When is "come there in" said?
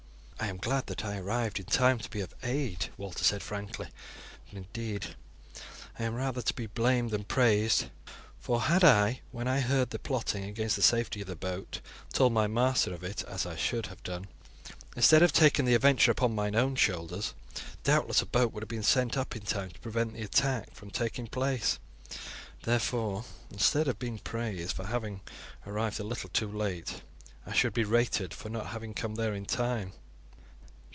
28.95-29.45